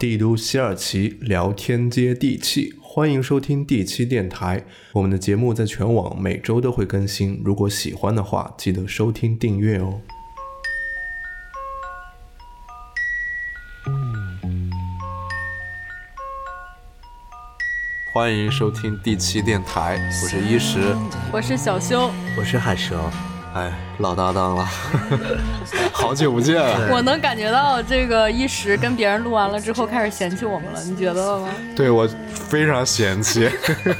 [0.00, 4.64] 帝都西二旗聊天接地气，欢迎收听第七电台。
[4.92, 10.00] 我们的节目在全网每周都会更新，如果喜欢的话，记得收听订阅哦。
[18.14, 20.96] 欢迎收听第七电台，我是一石，
[21.30, 22.98] 我是小修，我是海蛇。
[23.52, 24.66] 哎，老搭档了，
[26.00, 26.88] 好久不见了。
[26.90, 31.48] 我能感觉到这个一时跟别人录完了之后开始嫌弃我们了，你觉得了吗？
[31.76, 33.48] 对我非常嫌弃。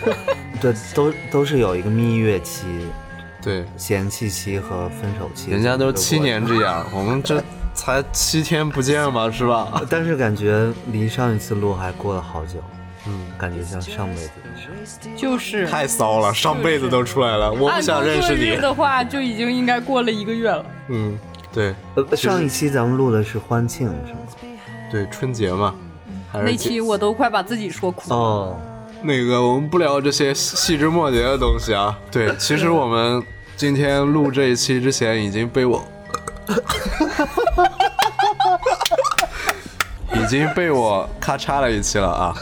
[0.61, 2.65] 对，都都是有一个蜜月期，
[3.43, 5.51] 对，嫌弃期和分手期。
[5.51, 7.43] 人家都七年之痒，我们这
[7.75, 9.83] 才七天不见嘛，是吧？
[9.89, 12.55] 但是感觉离上一次录还过了好久。
[13.07, 17.51] 嗯，感觉像上辈子的事，就是太骚了，上辈子都出来了。
[17.51, 20.67] 我不想认识你的话，就已经应该过了一个月了。
[20.89, 21.19] 嗯，
[21.53, 21.75] 对。
[22.17, 24.19] 上一期咱们录的是欢庆，是吗？
[24.91, 25.75] 对，春节嘛。
[26.33, 28.17] 那期我都快把自己说哭了。
[28.17, 28.57] 哦，
[29.03, 31.99] 那个我们不聊这些细枝末节的东西啊。
[32.11, 33.23] 对， 其实我们
[33.57, 35.83] 今天录这一期之前已经被我。
[40.13, 42.35] 已经被我咔嚓了一期了啊，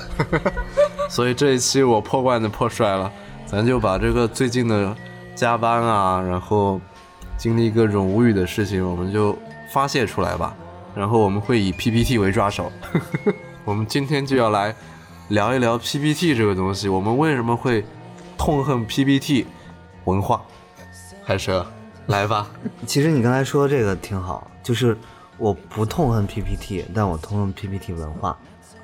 [1.09, 3.11] 所以这一期我破罐子破摔了，
[3.47, 4.95] 咱就把这个最近的
[5.35, 6.81] 加班啊，然后
[7.39, 9.39] 经历各种无语的事情，我们就
[9.73, 10.55] 发泄出来吧。
[10.95, 12.71] 然后我们会以 PPT 为抓手，
[13.65, 14.75] 我们今天就要来
[15.29, 17.85] 聊一聊 PPT 这个东西，我们为什么会
[18.37, 19.47] 痛恨 PPT
[20.05, 20.43] 文化？
[21.25, 21.65] 海蛇，
[22.09, 22.51] 来吧。
[22.85, 24.95] 其实你刚才说这个挺好，就是。
[25.41, 28.37] 我不痛恨 PPT，但我痛恨 PPT 文化，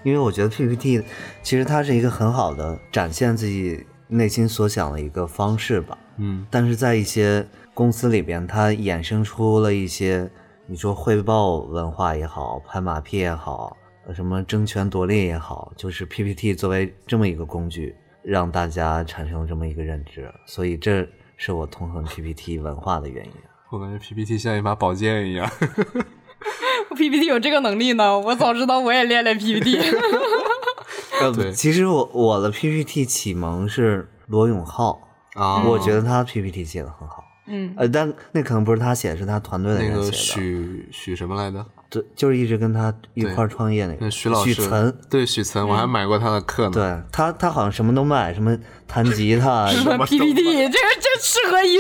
[0.05, 1.03] 因为我觉得 PPT
[1.43, 5.99] 其实它是一个很好的展现自己内心所想的一个方式吧。
[6.19, 10.30] 嗯，但是在一些公司里边，它衍生出了一些，
[10.67, 13.77] 你说汇报文化也好，拍马屁也好，
[14.14, 23.33] 什么争权夺利也好，就是 PPT 作为这么一个工具，让大家产生了这么一个认知，所以这是我痛恨 PPT 文化的原因。
[23.70, 25.51] 我感觉 PPT 像一把宝剑一样。
[26.95, 29.80] PPT 有这个能力呢，我早知道我也练练 PPT。
[31.34, 35.01] 对，其实我我的 PPT 启蒙是罗永浩
[35.34, 37.23] 啊，我觉得他 PPT 写的很好。
[37.47, 40.01] 嗯，呃，但那可能不是他写的，是他团队的人写的。
[40.01, 41.65] 那个许许什么来着？
[41.91, 44.53] 对，就是一直跟他一块创业那个许老师。
[44.53, 46.71] 许岑，对许岑，我还买过他的课呢。
[46.73, 48.57] 对他，他好像什么都卖，什么
[48.89, 51.75] 弹吉他， 什么 PPT，这个这适合一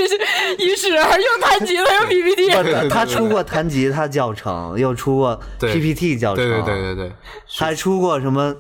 [0.64, 2.88] 一时又弹吉他又 PPT。
[2.88, 7.12] 他出过弹吉他教程，又出过 PPT 教程，对对对对对，
[7.48, 8.54] 还出过什么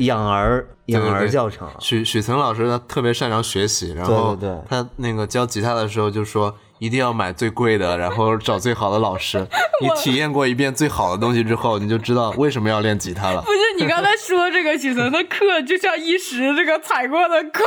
[0.00, 1.68] 养儿养儿教程。
[1.80, 4.36] 许许岑老师他特别擅长学习，然后
[4.68, 6.54] 他那个教吉他的时候就说。
[6.80, 9.44] 一定要买最贵的，然后找最好的老师。
[9.82, 13.42] 你体验过一遍最好的东西之后，你就知道为什么要练吉他了。
[13.42, 17.66] 不是你刚才说这个许岑的课，就像一时这个踩过的坑，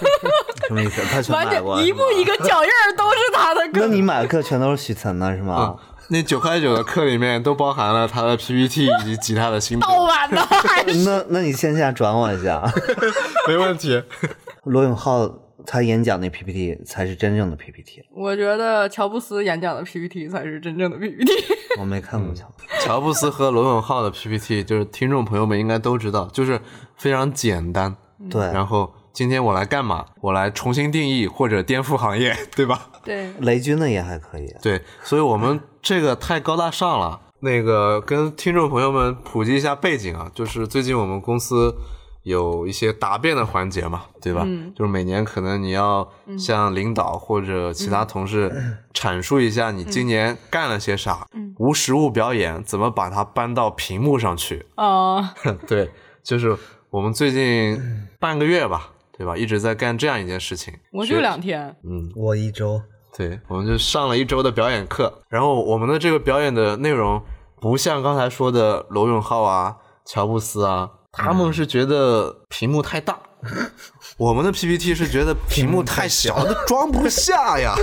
[0.68, 1.02] 什么意思？
[1.12, 3.72] 他全买过，一步一个脚印儿都是他的课。
[3.86, 5.76] 那你买的课全都是许岑的是吗？
[6.08, 10.46] 那九块九的课里面都包含了他的 PPT 以及吉他的新盗版的。
[11.04, 12.62] 那那你线下转我一下，
[13.48, 14.02] 没问题。
[14.64, 15.42] 罗永浩。
[15.68, 18.00] 他演讲那 PPT 才是真正的 PPT。
[18.14, 21.32] 我觉得乔布斯演讲的 PPT 才是真正的 PPT。
[21.80, 22.48] 我没看过乔
[22.84, 26.60] 乔布斯和罗永浩的 PPT，就是听众朋友们应该都知道，就是
[26.94, 27.96] 非常简单。
[28.30, 28.42] 对。
[28.52, 30.04] 然后今天我来干嘛？
[30.20, 32.88] 我来重新定义或者颠覆行业，对吧？
[33.02, 33.32] 对。
[33.40, 34.54] 雷军的也还可以。
[34.62, 37.20] 对，所以我们这个太高大上了。
[37.38, 41.72] 那个跟听众朋友们普及一下背景啊，就是最近我们公司。
[42.24, 44.44] 有一些答辩的环节嘛，对吧？
[44.74, 48.52] 就是每年可能你要向领导或者其他同事
[48.92, 51.24] 阐述一下你今年干了些啥，
[51.60, 54.66] 无实物表演怎么把它搬到屏幕上去。
[54.74, 55.24] 哦，
[55.68, 55.88] 对，
[56.24, 56.56] 就是
[56.90, 57.80] 我们最近
[58.18, 59.36] 半个月吧，对吧？
[59.36, 60.74] 一直在干这样一件事情。
[60.90, 62.82] 我就两天，嗯，我一周。
[63.16, 67.22] 对，我们就上了一周的表演课，然后我们的这个表演的内容
[67.60, 70.90] 不像刚才说的罗永浩啊、乔布斯啊。
[71.18, 73.18] 他们是觉得屏幕太大，
[74.18, 77.74] 我们的 PPT 是觉得屏幕太小，都装不下呀。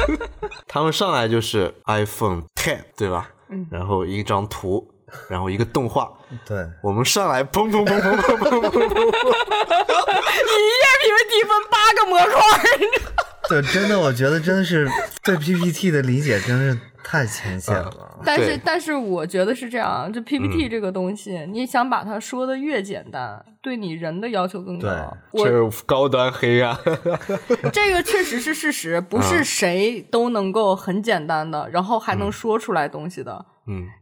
[0.68, 3.30] 他们上来就是 iPhone Ten，对吧？
[3.48, 3.66] 嗯。
[3.70, 4.86] 然后一张图，
[5.30, 6.12] 然后一个动画。
[6.44, 6.66] 对。
[6.82, 9.00] 我们上来砰砰砰砰砰砰砰砰，
[10.52, 12.36] 一页 PPT 分八个模块。
[13.50, 14.88] 对，真的，我觉得真的是
[15.22, 16.78] 对 PPT 的理解真是。
[17.08, 25.16] 太浅显了，但是但是我觉得是这样，就 PPT 这个东西，你想把它说的越简单，对你人的要求更高。
[25.32, 26.76] 这是高端黑暗。
[27.72, 33.32] 这个确实是事实，不是谁都能够很简单的，然后还能说出来东西的。
[33.32, 33.46] 嗯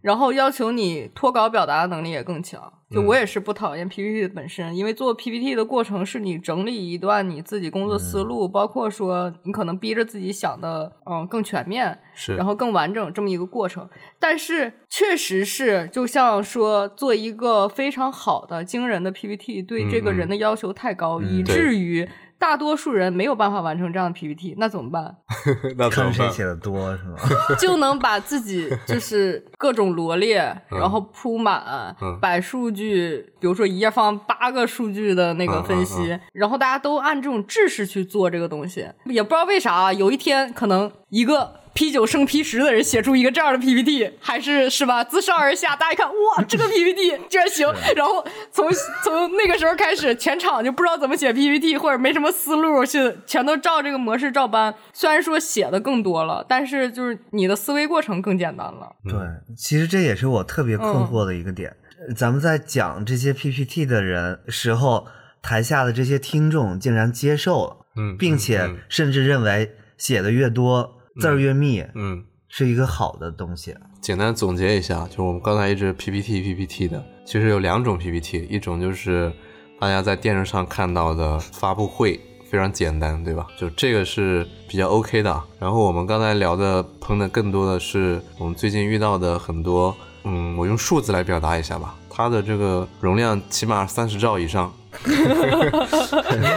[0.02, 2.72] 然后要求你脱稿表达的能力也更强。
[2.90, 13.88] 就我也是不讨厌 PPT 本身，因为做 PPT 的过程是你整理一段你自己工作思路，包括说你可能逼着自己想的嗯更全面，是，然后更完整这么一个过程。
[14.20, 22.08] 但是确实是，就像说做一个非常好的、惊人的 PPT，对这个人的要求太高，以至于
[22.38, 25.16] 大多数人没有办法完成这样的 PPT，那怎么办？
[25.76, 26.12] 那怎么办？
[26.12, 27.16] 看谁写的多是吗？
[27.58, 30.36] 就能把自己就是各种罗列，
[30.68, 41.63] 然后铺满，嗯摆数据，比如说一页放八个数据的那个分析，嗯然后大家都按这种制式去做这个东西，也不知道为啥啊，有一天可能一个。
[41.74, 45.02] P 九胜 P 十的人写出一个这样的 PPT，还是是吧？
[45.02, 47.66] 自上而下，大家一看，哇， 这个 PPT 居然行！
[47.96, 48.70] 然后从
[49.02, 54.72] 从那个时候开始，全场就不知道怎么写 PPT，或者没什么思路，是全都照这个模式照搬。
[54.92, 58.94] 虽然说写的更多了，但是就是你的思维过程更简单了。
[59.04, 59.18] 对，
[59.56, 61.74] 其实这也是我特别困惑的一个点。
[62.14, 65.08] 咱们在讲这些 PPT 的人时候，
[65.42, 73.74] 台下的这些听众竟然接受了，嗯，并且嗯甚至认为写的越多，字儿越密，嗯，是一个好的东西。
[74.00, 79.32] 简单总结一下，就是我们刚才一直 PPT PPT 的，其实有两种 PPT，一种就是
[79.80, 82.20] 大家在电视上看到的发布会，
[82.50, 83.46] 非常简单，对吧？
[83.56, 85.42] 就这个是比较 OK 的。
[85.58, 94.70] 然后我们刚才聊的喷的更多的是我们最近遇到的很多，嗯，我用数字来表达一下吧，它的这个容量起码三十兆以上，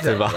[0.03, 0.31] 对吧？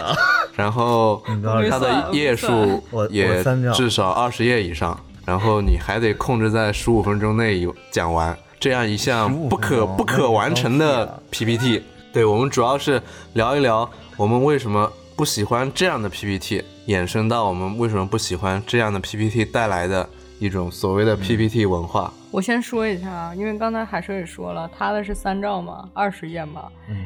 [0.60, 1.22] 然后
[1.70, 3.42] 它的页数也
[3.72, 11.82] 至少二十页以上，然后你还得控制在十五分钟内有讲完，这样一项不可不可完成的 PPT。
[12.12, 13.00] 对我们主要是
[13.32, 20.06] 聊一聊我们为什么不喜欢这样的 PPT，衍生到我们为什么不喜欢这样的 PPT 带来的
[20.40, 22.12] 一种所谓的 PPT 文化。
[22.32, 26.64] 我先说一下啊，因为刚才海蛇也说了，他的是三兆嘛，二十页嘛，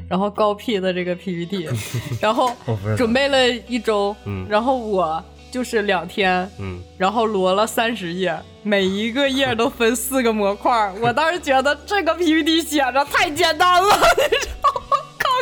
[0.08, 1.68] 然后高 P 的这个 PPT，
[2.22, 2.52] 然后
[2.96, 10.92] 准备了一周，嗯然后我就是两天，嗯，然后摞了三十页，每一个页都分四个模块。
[11.00, 14.82] 我当时觉得这个 PPT 写着太简单了，你知道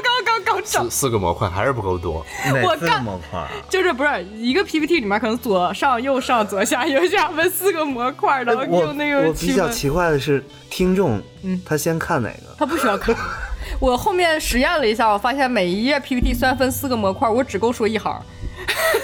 [0.03, 2.25] 刚刚刚刚整四，个模块还是不够多。
[2.47, 3.47] 哪个模块？
[3.69, 9.69] 就是不是一个 PPT 里面可能左上右上左下右下分四个模块，然后哎我用那个我比较。
[9.69, 12.55] 奇怪的是，听众嗯他先看哪个？
[12.59, 13.15] 他不需要看。
[13.81, 18.23] 我后面实验了一下，我发现每一页 PPT 虽然分四个模块，我只够说一行，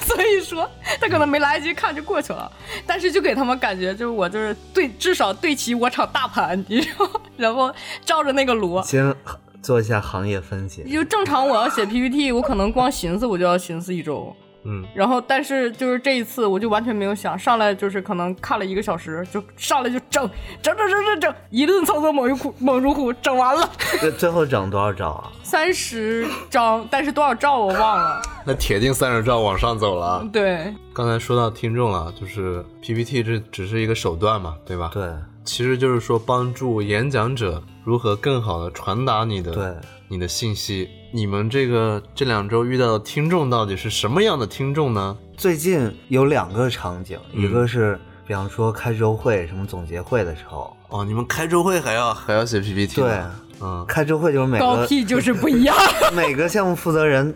[0.02, 0.68] 所以说
[1.00, 2.50] 他可能没来得及看就过去了。
[2.86, 7.72] 但是就给他们感觉，就是我就是对，至少对齐我场大盘，你知道，然后
[8.04, 8.82] 照着那个摞。
[8.82, 9.14] 先
[9.62, 10.82] 做一下行业分析。
[10.84, 14.34] 就正常我要写 PPT，我可能光寻思我就要寻思一周。
[14.64, 20.28] 嗯，然后，但是就是这一次，我就完全没有想，上来就是可能看了一个小时，就上来就整
[20.60, 23.70] 整整整整整，一顿操作猛如虎，猛如虎，整完了。
[24.00, 25.30] 最 最后整多少兆啊？
[25.44, 28.20] 三十张，但是多少兆我忘了。
[28.44, 30.28] 那铁定三十兆往上走了。
[30.32, 35.08] 对，刚才说到听众了，就是 PPT 这只是一个手段嘛，对吧？，对
[35.44, 39.72] 其实就是说帮助演讲者如何更好的传达你的对，
[40.08, 40.90] 你的信息。
[41.10, 45.16] 你们这个这两周遇到的听众到底是什么样的听众呢？
[45.38, 53.22] 最近有两个场景，嗯一个是比方说开周会、什么总结会的时候，哦，你们开周会还要还要写 PPT 对？，
[53.62, 55.74] 嗯，开周会就是每高个 P 就是不一样。
[56.12, 57.34] 每个项目负责人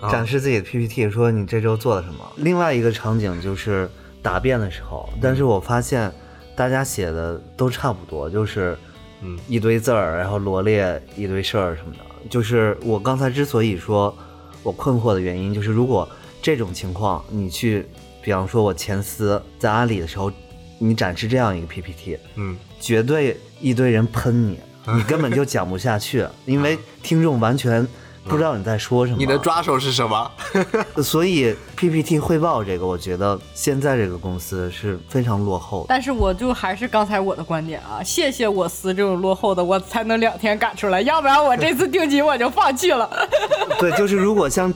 [0.00, 2.16] 啊展示自己的 PPT，说你这周做了什么。
[2.36, 3.90] 另外一个场景就是
[4.20, 6.12] 答辩的时候，但是我发现
[6.54, 8.76] 大家写的都差不多，就是
[9.24, 11.98] 嗯一堆字儿，然后罗列一堆事儿什么的。
[12.30, 14.16] 就是我刚才之所以说
[14.62, 16.08] 我困惑的原因，就是如果
[16.40, 17.84] 这种情况你去，
[18.22, 20.30] 比方说我前司在阿里的时候，
[20.78, 24.58] 你展示这样一个 PPT，嗯，绝对一堆人喷你，
[24.94, 27.86] 你根本就讲不下去，因为听众完全
[28.26, 29.18] 不知道你在说什么。
[29.18, 30.30] 你的抓手是什么？
[31.02, 35.86] 所以 PPT 汇报这个，我觉得现在这个公司是非常落后的。
[35.88, 43.08] 但是我就还是刚才我的观点啊，谢谢我司这种落后的，我才能两天赶出来，要不然我这次 定级我就放弃了。
[43.78, 44.72] 对，就是如果像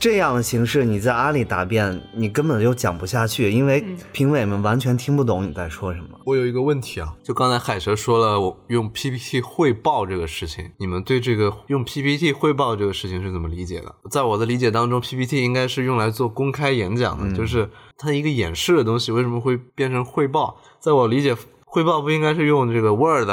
[0.00, 6.20] 这样的形式，你在阿里答辩，你根本就讲不下去，因为评委们完全听不懂你在说什么。
[6.24, 13.92] 我有一个问题啊，就刚才海蛇说了，我用 PPT 汇报这个事情，你们对这个用 PPT 汇报这个事情是怎么理解的？
[14.08, 20.60] 在我的理解当中，PPT 应该是用来做公开演讲的，就是它一个演示的东西，为什么会变成汇报？
[20.78, 23.28] 在我理解，汇报不应该是用这个 Word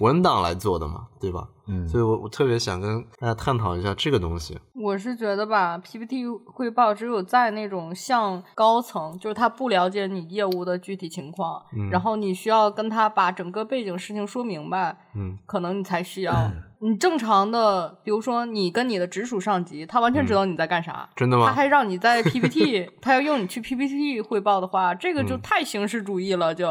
[0.00, 1.48] 文档来做的嘛，对吧？
[1.72, 4.58] 嗯所以我我特别想跟大家探讨一下这个东西。
[4.74, 16.50] 我是觉得吧，PPT 汇报只有在那种像高层，就是他不了解你业务的具体情况，然后你需要跟他把整个背景事情说明白，嗯，可能你才需要。
[16.82, 26.66] 你正常的，比如说你跟你的直属上级，他完全知道你在干啥，真的吗他还让你在 PPT，他要用你去 PPT 汇报的话，这个就太形式主义了，就、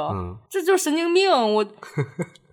[0.50, 1.64] 这就神经病，我，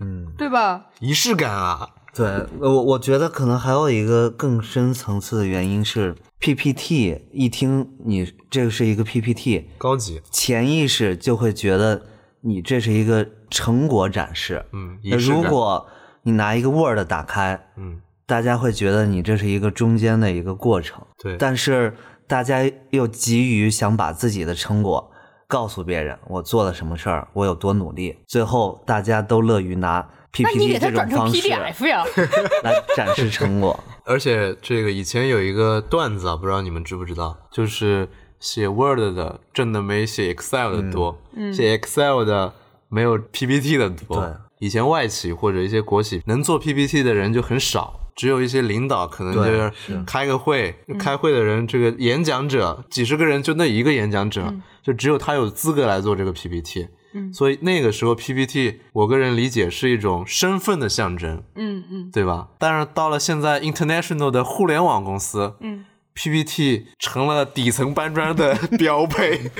[0.01, 0.87] 嗯，对吧？
[1.01, 12.03] 仪式感啊，对，我我觉得可能还有一个更深层次的原因是 PPT，一听你这个是一个 PPT，高级，潜意识就会觉得
[12.43, 14.65] 你这是一个成果展示。
[14.73, 15.43] 嗯，那仪式感。
[15.43, 15.87] 如果
[16.23, 25.11] 你拿一个 Word 打开，嗯，大家会觉得你这是一个中间的一个过程，对，但是大家又急于想把自己的成果
[25.47, 31.49] 告诉别人，我做了什么事儿，我有多努力，最后大家都乐于拿 PPT 这种方式？
[32.63, 33.79] 来展示成果。
[34.05, 41.19] 而且这个以前有一个段子啊，不知道你们知不知道，就是写 Word 的挣的没写 Excel 的多，
[41.53, 42.53] 写 Excel 的
[42.89, 44.21] 没有 PPT 的多。
[44.21, 49.71] 对以前外企或者一些国企能做 PPT 的人就很少，只有一些领导可能就是
[50.07, 54.55] 开个会，开会的人这个演讲者几十个人就那一个演讲者，
[54.87, 56.89] 就只有他有资格来做这个 PPT。
[57.13, 61.43] 嗯所以那个时候 PPT，我个人理解是一种身份的象征。
[61.57, 62.49] 嗯嗯对吧？
[62.59, 69.51] 但是到了现在，international 的互联网公司，嗯，PPT 成了底层搬砖的 标配。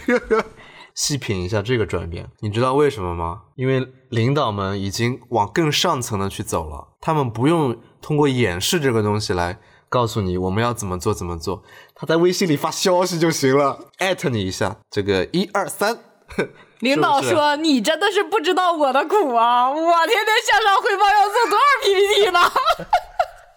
[0.95, 3.43] 细品一下这个转变，你知道为什么吗？
[3.57, 9.59] 因为领导们已经往更上层的去走了，他们不用通过演示这个东西来
[9.97, 11.63] 告诉你我们要怎么做怎么做，
[11.95, 15.97] 他在微信里发消息就行了，艾特你一下，这个一二三。
[16.81, 19.71] 领导是是说：“你真的是不知道我的苦啊！
[19.71, 19.77] 我
[20.07, 22.41] 天天向上汇报要做多少 PPT 呢？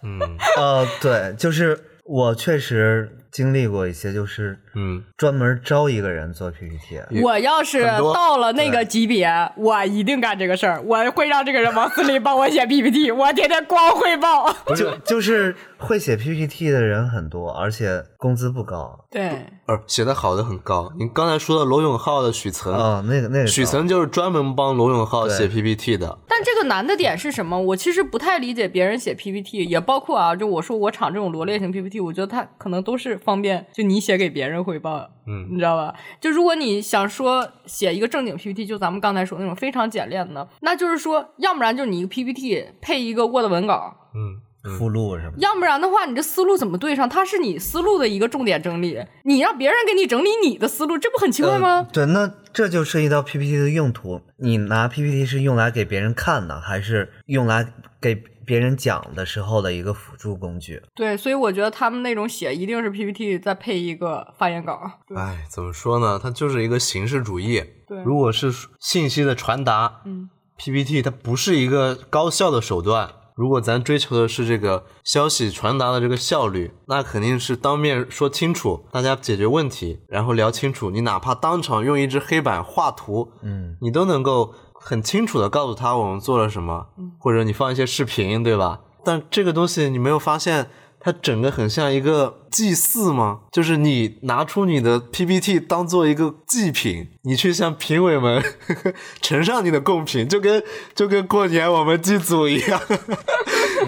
[0.02, 7.20] 嗯呃，对，就是我确实经历过一些，就是嗯，专门招一个人做 PPT。
[7.22, 10.80] 我要是到了那个级别，我一定干这个事儿。
[10.80, 14.50] 我会让这个人往死里帮我写 PPT，我天天光汇报。
[14.74, 19.06] 就就是会写 PPT 的人很多，而且工资不高。
[19.10, 19.28] 对，
[19.66, 20.92] 呃，写的好的很高。
[20.98, 26.18] 你刚才说的罗永浩的许岑，哦，那个那个许岑就是专门帮罗永浩写 PPT 的。
[26.28, 27.58] 但这个难的点是什么？
[27.60, 35.94] 我其实不太理解别人写 PPT，也包括啊，就我说我厂这种罗列型 PPT，我觉得它可能都是方便就你写给别人汇报，嗯你知道吧？
[36.20, 44.40] 就如果你想说写一个正经 PPT，就咱们刚才说那种非常简练的，那就是说，要不然就是你一个 PPT 配一个 Word 文稿，嗯，
[44.78, 45.38] 附录什么的。
[45.38, 47.08] 要不然的话，你这思路怎么对上？
[47.08, 51.86] 它是你思路的一个重点整理，你让别人给你整理你的思路，这不很奇怪吗？
[51.92, 54.20] 对，那这就涉及到 PPT 的用途。
[54.36, 58.14] 你拿 PPT 是用来给别人看的，还是用来给
[58.44, 60.82] 别人讲的时候的一个辅助工具？
[60.94, 64.78] 对，所以我觉得他们那种写一定是 PPT 再配一个发言稿。
[65.06, 66.18] 对哎，怎么说呢？
[66.22, 67.62] 它就是一个形式主义。
[67.86, 73.10] 对如果是信息的传达，嗯，PPT 它不是一个高效的手段。
[73.40, 80.90] 如果咱追求的是这个消息传达的这个效率，那肯定是当面说清楚，大家解决问题，然后聊清楚。
[80.90, 88.80] 你哪怕当场用一支黑板画图，嗯，你都能够很清楚的告诉他我们做了什么，或者你放一些视频，对吧？
[89.02, 90.68] 但这个东西你没有发现，
[91.02, 93.40] 它整个很像一个祭祀吗？
[93.50, 98.42] 就是你拿出你的 PPT 当做一个祭品，你去向评委们
[99.22, 100.62] 呈上你的贡品，就跟
[100.94, 102.80] 就跟过年我们祭祖一样，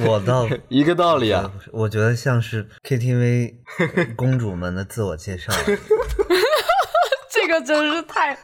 [0.06, 1.52] 我倒 一个道理啊。
[1.70, 3.56] 我觉得像是 KTV
[4.16, 5.52] 公主们的自我介绍。
[7.30, 8.38] 这个真是太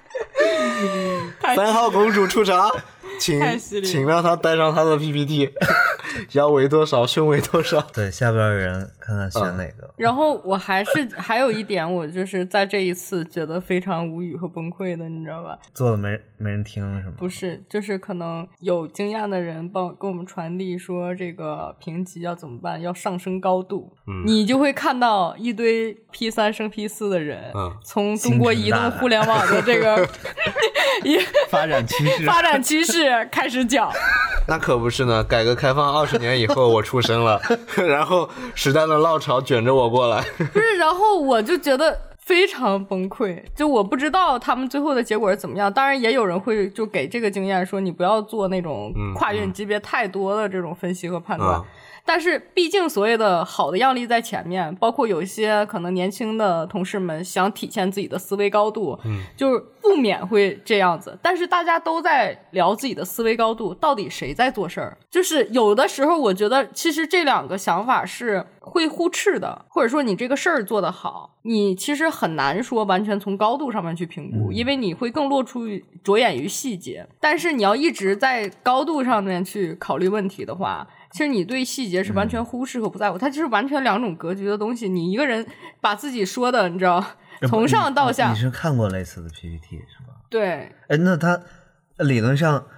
[1.41, 2.69] 太三号公主出场，
[3.21, 5.51] 请请让他带上他的 PPT，
[6.33, 7.81] 腰围多少，胸围多少。
[7.93, 9.93] 对，下边的人看看选哪个。
[9.97, 15.59] 然后我还是还有一点，我就是在这一次觉得非常无语和崩溃的，你知道吧？
[15.75, 17.15] 做的没没人听是吗？
[17.17, 30.09] 不是，就是可能有经验的人帮跟我们传递说这个评级要怎么办，要上升高度，嗯你就会看到一堆 P 三升 P 四的人，嗯从中国移动互联网的这个
[31.05, 32.98] 一发展趋势发展趋势
[33.31, 33.91] 开始讲，
[34.47, 37.41] 那可不是呢，改革开放二十年以后我出生了，
[37.77, 40.23] 然后时代的浪潮卷着我过来。
[40.53, 45.73] 不是，然后我就觉得非常崩溃，就我不知道他们最后的结果是怎么样。
[45.73, 51.59] 当然，也有人会就给这个经验说，你不要做那种跨越级别太多的这种分析和判断。
[51.59, 51.65] 嗯
[52.09, 61.19] 但是毕竟所谓的好的样例在前面，包括有一些可能年轻的同事们想体现自己的思维高度，嗯，就是不免会这样子。
[61.23, 64.97] 但是大家都在聊自己的思维高度，到底谁在做事儿？
[65.11, 77.07] 就是有的时候，我觉得其实这两个想法是会互斥的，或者说你这个事儿做得好，你其实很难说完全从高度上面去评估，因为你会更落出于着眼于细节。
[77.21, 80.87] 但是你要一直在高度上面去考虑问题的话，
[81.19, 84.89] 其实你对细节是完全忽视和不在乎，它就是完全两种格局的东西。
[84.89, 85.45] 你一个人
[85.81, 87.05] 把自己说的，你知道，
[87.49, 90.15] 从上到下你，是看过类似的 PPT 是吧？
[90.31, 91.41] 对，哎，那他
[91.97, 92.69] 理论上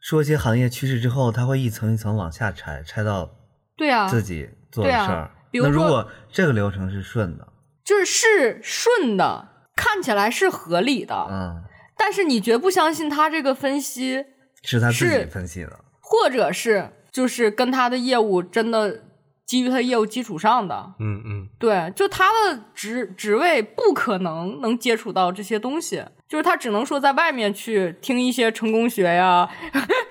[0.00, 3.30] 说一些行业趋势之后，他会一层一层往下拆，拆到
[3.76, 5.30] 对啊，自己做的事儿。
[5.50, 7.46] 比如说那如果这个流程是顺的，
[7.84, 11.62] 就是是顺的，看起来是合理的，嗯，
[11.98, 14.24] 但是你绝不相信他这个分析，
[14.62, 19.04] 是他自己分析的，或者是就是跟他的业务真的
[19.46, 29.48] 基于他业务基础上的，嗯嗯，对，就他的职职位不可能能接触到这些东西，就是他只能说在外面去听一些成功学呀，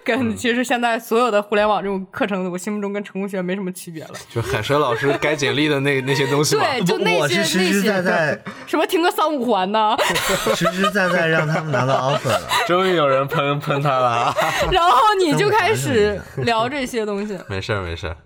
[0.03, 4.11] 跟其实现在所有的互联网这种课程，我心目中跟成功学没什么区别了。
[4.29, 6.63] 就海蛇老师改简历的那 那些东西嘛。
[6.63, 9.95] 对，就那我些是实实在那些在、 什么停个三五环呢，
[10.55, 12.49] 实实在在让他们拿到 offer 了。
[12.67, 14.35] 终于有人喷喷他了啊！
[14.71, 17.37] 然后你就开始聊这些东西。
[17.47, 18.17] 没事儿没事儿，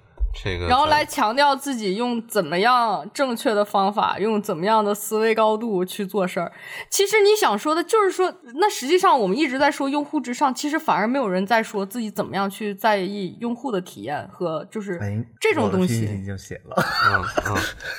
[0.44, 6.51] 这个然后来强调自己用怎么样正确的方法，用怎么样的思维高度去做事儿。
[6.89, 16.75] 其实你想说的就是说，那实际上我们一直在说用户至上，其实反而没有人在说自己怎么样去在意用户的体验和就是哎，这种东西，PPT 就写了，
[17.12, 17.24] 嗯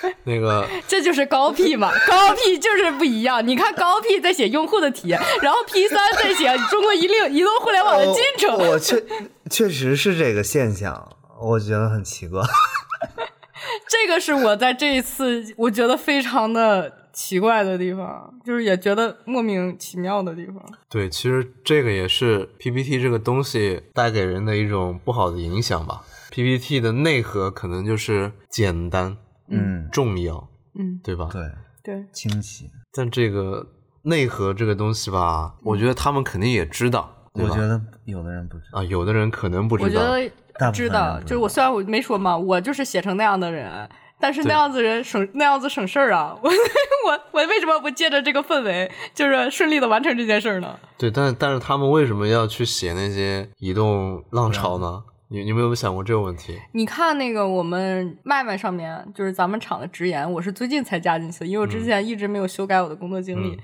[0.03, 3.47] 嗯， 那个 这就是高 P 嘛，高 P 就是不一样。
[3.47, 8.57] 你看高 P 在写用户的体验，然后 P 三在写中国移动移动互联网的进程。
[8.57, 9.03] 我我确
[9.51, 12.43] 确实是这个现象，我觉得很奇怪。
[13.89, 20.57] 这个是我在这一次我觉得非常的奇怪的地方，就是也觉得莫名其妙的地方。
[20.89, 26.03] 对，其实这个也是 PPT 这个东西带给人的一种不好的影响吧。
[26.31, 29.17] PPT 的内核可能就是简单、
[29.49, 31.49] 嗯，重要，嗯，对吧，对吧？
[31.83, 32.71] 对，清晰。
[32.93, 33.67] 但这个
[34.03, 37.55] 内核这个东西吧，我觉得他们肯定也知道，对吧？
[37.55, 39.89] 我觉得有的人不知道，啊，有的人可能不知道。
[39.89, 46.37] 我觉得知道，就是我虽然我没说嘛，我就是写成那样的人，但是那样子人省那样子省事儿啊。
[46.43, 50.77] 我我我为什么不借着这个氛围，就是顺利的完成这件事儿呢？
[50.99, 55.05] 对，但但是他们为什么要去写那些移动浪潮呢？
[55.31, 56.59] 你你们有没有想过这个问题？
[56.73, 63.51] 你看那个我们麦麦上面，就是咱们厂的直言，我是最近才加进去的，因为我之前一直没有修改我的工作经历。
[63.51, 63.59] 嗯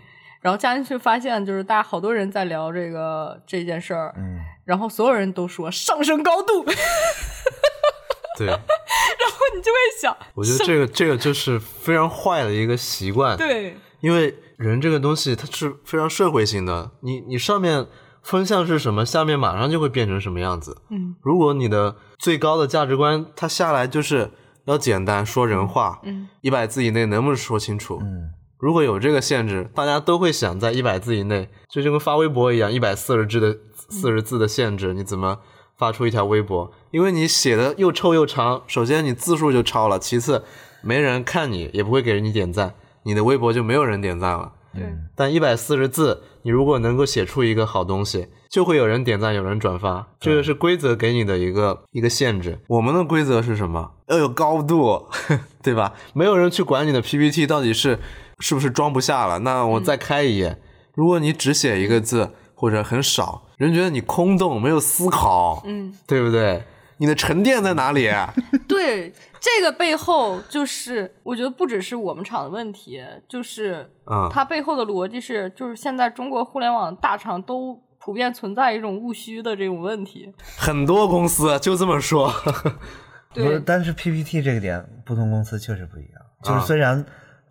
[0.44, 6.62] 然后加进去发现，就是大家好多人在聊这个这件事儿，嗯，然后所有人都说上升高度，
[8.36, 13.38] 对然，后你就会想，我觉得这个这个就是非常坏的一个习惯。
[13.38, 17.86] 对，因为人这个东西它是非常社会性的，你你上面
[18.22, 20.76] 风向是什么，下面马上就会变成什么样子。
[20.90, 24.30] 嗯如果你的最高的价值观，它下来就是
[24.66, 27.98] 要简单说人话，嗯，一百字以内能不能说清楚？
[28.02, 33.58] 嗯，如果有这个限制，大家都会想在一百字以内，就就跟发微博一样，一百四十字的
[33.90, 35.38] 四十字的限制，你怎么
[35.76, 36.72] 发出一条微博？
[36.90, 40.44] 因为你写的又臭又长，首先你字数就超了，其次
[40.82, 44.52] 没人看你，也不会给你点赞，你的微博就没有人点赞了。
[44.74, 44.82] 对，
[45.14, 52.58] 但一百四十字，你如果能够写出一个好东西，就会有人点赞，有人转发，这个是规则给你的一个一个限制。
[52.66, 53.92] 我们的规则是什么？
[54.08, 55.06] 要有高度，
[55.62, 55.94] 对吧？
[56.12, 58.00] 没有人去管你的 PPT 到底是
[58.38, 59.40] 是不是装不下了。
[59.40, 60.58] 那我再开一页，
[60.94, 66.64] 如果你只写一个字或者很少，人觉得你空洞，没有思考，嗯，对不对？
[66.98, 68.08] 你的沉淀在哪里？
[68.68, 80.32] 对，这个背后就是我觉得不只是我们厂的问题，就是啊、它背后的逻辑是，就是现在中国互联网大厂都普遍存在一种务虚的这种问题。
[80.56, 82.32] 很多公司就这么说。
[83.34, 86.22] 对，但是 PPT 这个点，不同公司确实不一样。
[86.44, 87.04] 就是啊虽然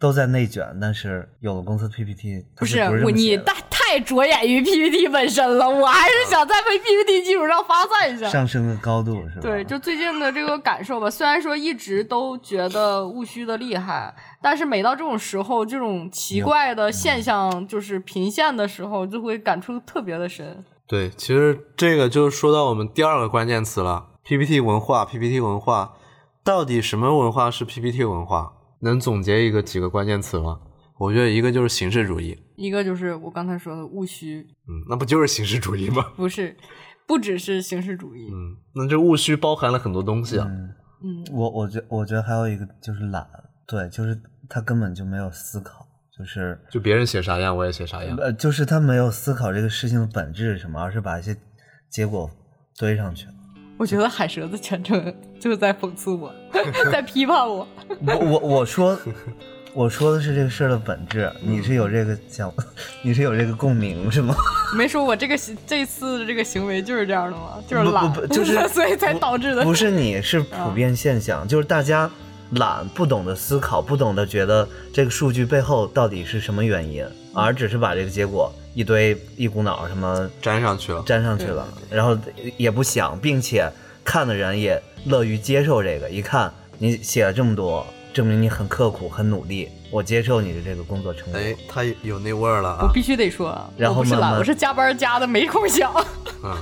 [0.03, 2.77] 都在内卷，但是有的公司 PPT 它不是
[3.13, 8.27] 你太太着眼于 PPT 本身了，我还是想在 PPT 基础上发散一下。
[8.27, 9.41] 上升的高度是吧？
[9.41, 11.09] 对，就最近的这个感受吧。
[11.09, 20.65] 虽然说一直都觉得务虚的厉害，但是每到这种时候，这种奇怪的现象就是频现的时候，就会感触特别的深。
[20.85, 25.05] 对，其实这个就说到我们第二个关键词了，PPT 文化。
[25.05, 25.93] PPT 文化
[26.43, 28.51] 到底什么文化是 PPT 文化？
[28.83, 30.59] 能总结一个几个关键词吗？
[30.99, 36.13] 我觉得一个就是形式主义，一个就是我刚才说的务虚，嗯，那不就是形式主义吗？
[36.15, 36.55] 不是，
[37.07, 38.29] 不只是形式主义。
[38.31, 40.69] 嗯，那这务虚包含了很多东西啊，嗯，
[41.03, 43.27] 嗯，我我觉我觉得还有一个就是懒，
[43.67, 44.17] 对，就是
[44.47, 45.85] 他根本就没有思考，
[46.17, 48.15] 就是就别人写啥样，我也写啥样。
[48.17, 51.35] 呃，就是他没有思考这个事情的本质是什么，而是把一些
[51.89, 52.29] 结果
[52.77, 53.33] 堆上去了。
[53.77, 56.33] 我觉得海蛇的全程 就是在讽刺我，
[56.91, 57.67] 在批判我。
[58.05, 58.97] 我我我说
[59.73, 62.51] 我说的是这个事儿的本质，你是有这个想，
[63.01, 64.36] 你是有这个共鸣是吗？
[64.77, 67.62] 没说我这个行这次的这个行为就是这样的吗？
[67.67, 69.63] 就是懒，不不就是所以才导致的。
[69.63, 72.09] 不是你是普遍现象，就是大家
[72.51, 81.01] 懒，不懂得思考，不懂得觉得这个数据背后到底是什么原因，而只是把这个结果一堆一股脑什么粘上去了。
[81.03, 82.17] 粘上去了，然后
[82.57, 83.69] 也不想，并且
[84.03, 86.09] 看的人也乐于接受这个。
[86.09, 91.39] 一看你写了这么多，证明你很刻苦、很努力，我接受你的这个工作成果。
[91.39, 92.79] 哎，他有那味儿了啊！
[92.88, 95.93] 我必须得说，然后我不是懒，慢慢我是加班加的没空想。
[96.43, 96.55] 嗯，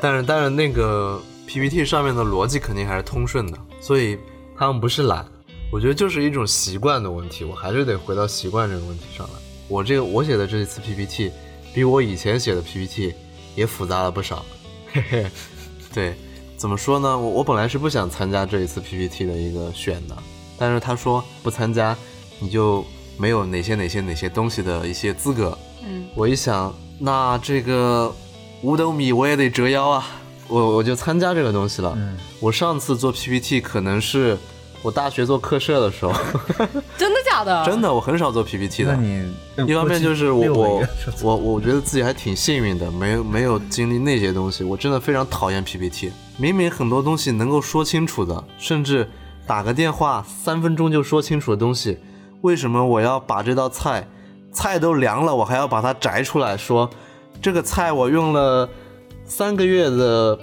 [0.00, 4.18] 但是但是那个 PPT 上面的逻辑肯定还是通顺的，所以
[4.56, 5.24] 他们不是懒，
[5.70, 7.44] 我觉得就是一种习惯的问题。
[7.44, 9.32] 我还是得回到习惯这个问题上来。
[9.68, 11.30] 我这个我写的这一次 PPT
[11.74, 13.14] 比我以前写的 PPT
[13.54, 14.44] 也复杂了不少。
[14.92, 15.26] 嘿嘿，
[15.94, 16.14] 对，
[16.56, 17.18] 怎么说呢？
[17.18, 20.16] 我我本来是不想参加这一次 PPT 的一个选的，
[20.58, 21.96] 但是他说不参加
[22.38, 22.84] 你就
[23.16, 25.56] 没有哪些哪些哪些东西的一些资格。
[25.84, 28.14] 嗯，我一想，那这个
[28.62, 30.06] 五斗米我也得折腰啊，
[30.48, 31.94] 我我就参加这个东西了。
[31.96, 34.36] 嗯，我上次做 PPT 可能是
[34.82, 36.12] 我大学做课社的时候，
[36.98, 37.64] 真的假的？
[37.64, 38.94] 真的我很少做 PPT 的。
[38.94, 39.34] 那你
[39.66, 40.82] 一方面就是我我
[41.22, 44.64] 我我觉得自己还挺幸运的，没有没有经历那些东西。
[44.64, 49.08] 我真的非常讨厌 PPT，明明很多东西能够说清楚的，甚至
[49.46, 51.98] 打个电话三分钟就说清楚的东西，
[52.42, 54.06] 为什么我要把这道菜
[54.52, 56.88] 菜都凉了，我还要把它摘出来说
[57.40, 58.68] 这个菜我用了
[59.24, 60.38] 三个月的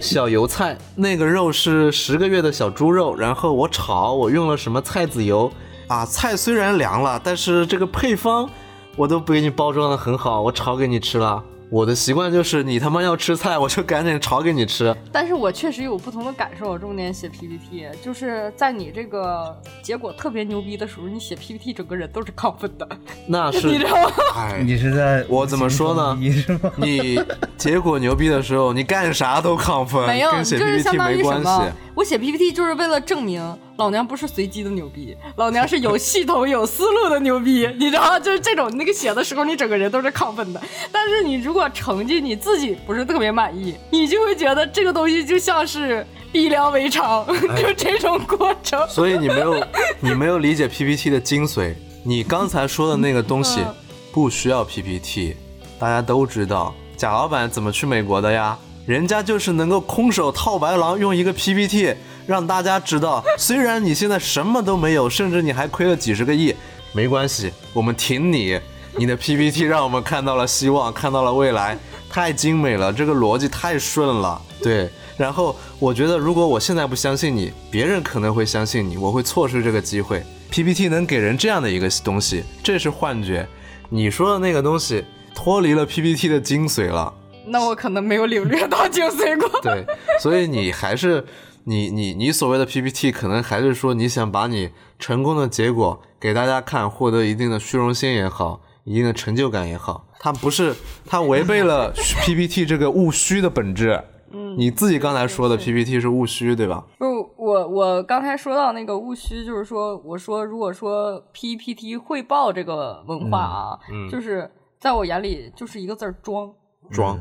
[0.00, 5.50] 小油菜，那个肉是十个月的小猪肉，然后我炒我用了什么菜籽油
[5.90, 6.06] 啊？
[6.06, 8.48] 菜虽然凉了，但是这个配方
[8.96, 11.42] 我都不给你包装的很好，我炒给你吃了。
[11.68, 14.92] 我的习惯就是你他妈要吃菜，我就赶紧炒给你吃。
[15.12, 16.76] 但是我确实有不同的感受。
[16.76, 22.88] 重点写 PPT，就是在你这个结果特别牛逼的时候，你写 PPT 整个人都是亢奋的，
[23.28, 24.10] 那 是你知道吗？
[24.34, 26.72] 哎， 你是在我怎么说呢无形中逼是吗？
[26.76, 27.24] 你
[27.56, 31.72] 结果牛逼的时候，你干啥都亢奋，没有，跟写 PPT 没关么系。？
[31.94, 33.42] 我写 PPT 就是为了证明
[33.76, 38.18] 老娘不是随机的牛逼，老娘是有系统、有思路的牛逼，你知道？
[38.18, 40.60] 就是这种那个写的时候，你整个人都是亢奋的。
[40.92, 48.86] 但是你如果成绩你自己不是特别满意，你就会觉得这个东西就像是逼良为娼，哎就这种过程。
[48.88, 49.66] 所以你没有，
[50.00, 51.74] 你没有理解 PPT 的精髓。
[52.04, 53.74] 你刚才说的那个东西嗯
[54.12, 55.36] 不需要 PPT，
[55.78, 56.74] 大家都知道。
[56.96, 58.58] 贾老板怎么去美国的呀？
[58.90, 61.94] 人家就是能够空手套白狼，用一个 PPT
[62.26, 66.52] 让大家知道， 虽然你现在什么都没有，甚至你还亏了几十个亿，
[66.92, 68.58] 没关系，我们挺你。
[68.96, 71.78] 你的 PPT 让我们看到了希望，看到了未来，
[72.10, 74.42] 太精美了，这个逻辑太顺了。
[74.60, 80.20] 对，然后我觉得，如果我现在不相信你，别人可能会相信你，我会错失这个机会。
[80.50, 83.46] PPT 能给人这样的一个东西，这是幻觉。
[83.88, 87.14] 你说的那个东西脱离了 PPT 的精髓了。
[87.50, 89.60] 那我可能没有领略到精髓过。
[89.60, 89.84] 对，
[90.20, 91.24] 所以你还是
[91.64, 100.74] 你你你所谓的 PPT，可能还是说你想把你成功的结果给大家看，获得一定的虚荣心也好，一定的成就感也好，它不是
[101.06, 101.92] 它违背了
[102.24, 104.02] PPT 这个务虚的本质。
[104.32, 106.84] 嗯，你自己刚才说的 PPT 是务虚，对吧？
[106.98, 116.48] 不我，我刚才说到那个务虚，就是说，我说如果说 PPT 汇报这个文化啊，嗯嗯就是在我眼里就是一个字儿装，
[116.92, 117.18] 装。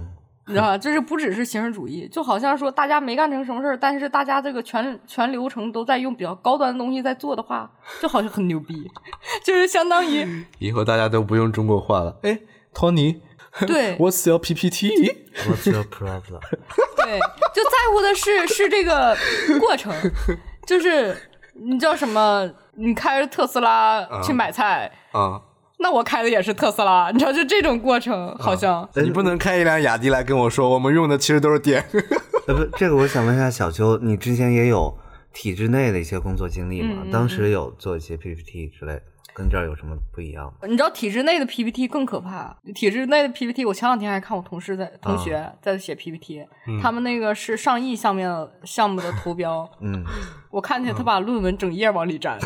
[0.50, 0.78] 你知道吧？
[0.78, 7.70] 就是不只是形式主义，就好像说大家没干成什么事儿，但是大家这个全全流程都在用比较高端的东西在做的话，
[8.02, 8.90] 就好像很牛逼，
[9.46, 12.18] 就是相当于以后大家都不用中国话了。
[12.24, 12.40] 哎
[12.74, 13.20] ，Tony，
[13.68, 14.90] 对我是要 PPT。
[15.48, 16.42] What's your problem？
[16.98, 17.20] 对，
[17.54, 19.16] 就在乎的是是这个
[19.60, 19.94] 过程，
[20.66, 21.16] 就是
[21.54, 22.50] 你叫什么？
[22.82, 25.42] 你开着特斯拉去买菜，啊，
[25.82, 31.84] 那我开的也是特斯拉，你知道，就这种过程，好像、你不能开一辆雅迪来跟我说，我们用的其实都是电。
[32.48, 34.98] 呃，不，这个我想问一下小邱，你之前也有
[35.34, 37.04] 体制内的一些工作经历吗？
[37.12, 39.02] 当时有做一些 PPT 之类的，
[39.34, 40.54] 跟这儿有什么不一样吗？
[40.68, 42.58] 你知道体制内的 PPT 更可怕。
[42.76, 46.46] 体制内的 PPT，我前两天还看我同事在同学在写 PPT，、
[46.82, 48.22] 他们那个是上亿项目
[48.66, 50.04] 项目的图标，嗯，
[50.52, 52.38] 我看见他把论文整页往里粘，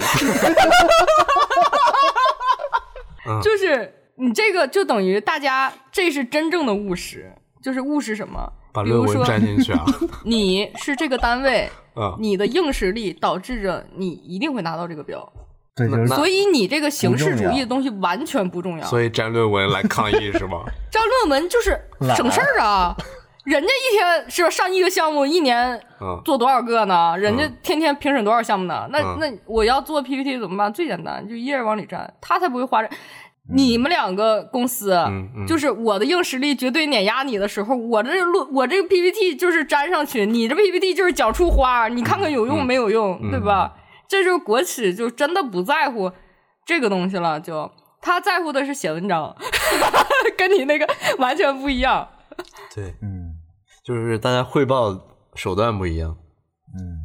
[3.42, 8.52] 就是你这个就等于大家这是真正的务实，就是务实什么？
[8.74, 9.86] 把论文比如说粘进去啊，
[10.26, 15.32] 你是这个单位， 嗯，你的硬实力导致着你一定会拿到这个标，
[15.76, 18.86] 对，就是所以你这个形式主义的东西完全不重要。
[18.88, 20.64] 所以粘论文来抗议是吗？
[20.92, 21.80] 粘论文就是
[22.16, 22.98] 省事儿啊，
[23.44, 27.16] 人家一天是吧上亿个项目，一年嗯做多少个呢？
[27.18, 28.88] 人家天天评审多少项目呢？
[28.92, 30.72] 那嗯那我要做 PPT 怎么办？
[30.72, 32.90] 最简单，就一页往里粘，他才不会花这。
[33.54, 43.74] 你们两个公司，嗯嗯就是我的硬实力绝对碾压你的时候，我这个论我这个 PPT 就是粘上去，你这 PPT 就是讲出花，你看看有用嗯没有用，嗯对吧？
[44.08, 46.10] 这就是国企就真的不在乎
[46.66, 47.70] 这个东西了，就
[48.02, 49.36] 他在乎的是写文章，
[50.38, 52.08] 跟你那个完全不一样。
[52.74, 53.13] 对，嗯
[53.84, 55.00] 就是大家汇报
[55.36, 56.18] 手段不一样，
[56.78, 57.04] 嗯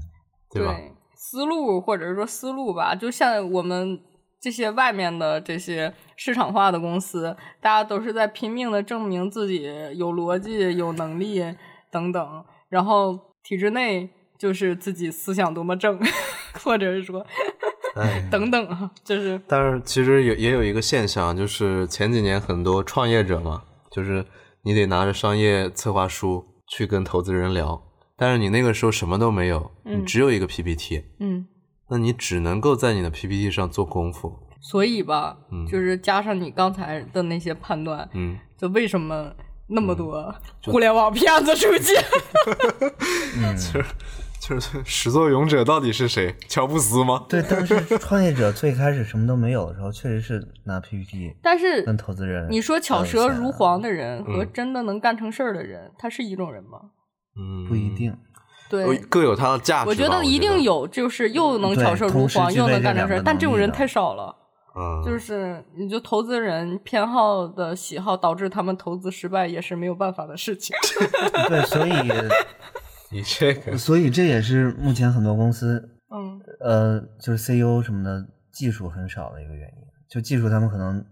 [0.51, 0.75] 对吧？
[1.17, 4.01] 思路或者是说思路吧，就像我们
[4.41, 9.65] 这些外面的这些市场化的公司，大家都是在拼命的证明自己
[9.97, 11.43] 有逻辑、有能力
[11.91, 15.99] 等等，然后体制内就是自己思想多么正，
[16.63, 17.27] 或者是说
[17.97, 24.25] 哎， 等等啊，就是但是其实也也有一个现象，就是前几年很多创业者嘛，就是
[24.63, 27.83] 你得拿着商业策划书去跟投资人聊，
[28.17, 30.05] 但是你那个时候什么都没有，你嗯。
[30.05, 31.47] 只有一个 PPT，嗯。
[31.89, 35.67] 那你只能够在你的 PPT 上做功夫，所以吧，嗯。
[35.67, 39.33] 就是加上你刚才的那些判断，嗯，就为什么
[39.69, 42.05] 那么多互联网骗子出现？
[44.41, 46.35] 就是 始作俑者到底是谁？
[46.49, 47.25] 乔布斯吗？
[47.29, 52.47] 对，但是创业者最开始什么都没有的时候，确实是拿 PPT 但是跟投资人。
[52.51, 56.79] 你说巧舌如簧的人和嗯真的能干成事儿的人，他是一种人吗？
[57.37, 58.17] 嗯，不一定，
[58.71, 59.89] 对，各有他的价值。
[59.89, 64.35] 我觉得一定有，就是又能巧舌如簧，又能干成事儿，但这种人太少了。
[64.77, 70.77] 嗯，就是你就投资人偏好的喜好导致他们投资失败，也是没有办法的事情。
[71.49, 71.93] 对，所以
[73.13, 79.75] 你这个，所以这也是目前很多公司嗯，呃，就是 CEO 什么的技术很少的一个原因。
[80.09, 81.05] 就技术他们可能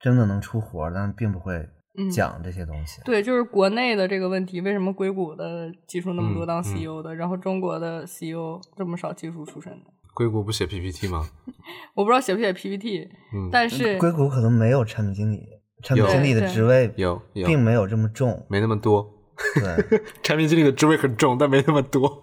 [0.00, 1.54] 真的能出活儿，但并不会
[1.98, 3.00] 嗯讲这些东西。
[3.04, 9.90] 对，就是国内的这个问题，为什么硅谷的技术那么多当嗯嗯 CEO 的，然后中国的 CEO 这么少技术出身的？
[10.14, 11.26] 硅谷不写 PPT 吗？
[11.96, 15.40] 我不知道写不写 PPT，、嗯，但是硅谷可能没有产品经理，
[15.82, 18.46] 产品经理的职位有有并没有这么重。
[18.48, 19.10] 没那么多。
[19.54, 22.22] 对，产品经理的职位很重，但没那么多，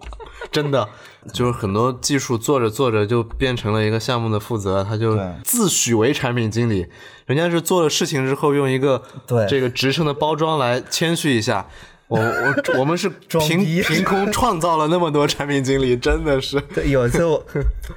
[0.50, 0.88] 真的
[1.32, 6.86] 就是很多技术做着做着就变成了一个项目的负责，他就自诩为产品经理，
[7.26, 11.66] 人家是做了事情之后用一个对这个职称的包装来谦虚一下。
[12.08, 13.08] 我我我们是
[13.40, 17.42] 凭 凭空创造了那么多产品经理，真的是对，有一次我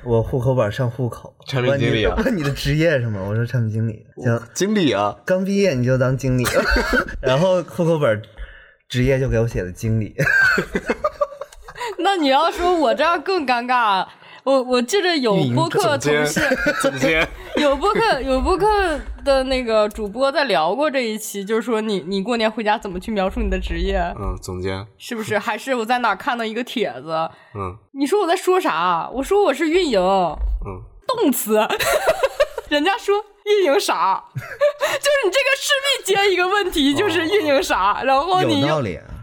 [0.05, 3.21] 我户口本上户口，产品经理啊问你你的职业是什么？
[3.27, 4.05] 我说产品经理。
[4.23, 6.45] 行，经理啊，刚毕业你就当经理，
[7.19, 8.21] 然后户口本
[8.87, 10.15] 职业就给我写的经理。
[11.99, 14.05] 那你要说我这样更尴尬。
[14.43, 16.39] 我我记得有播客同事，
[16.79, 18.67] 总监， 有播客有播客
[19.23, 25.39] 的那个主播在聊过这一期，就是说你你过年回家怎么去描述你的职业，嗯，总监，是不是？
[25.39, 27.27] 还是我在哪看到一个帖子？
[27.55, 29.09] 嗯你说我在说啥？
[29.15, 31.59] 我说我是运营，嗯，动词。
[32.69, 34.23] 人家说运营啥？
[34.35, 38.65] 就是你这个势必接一个问题，就是运营啥，然后你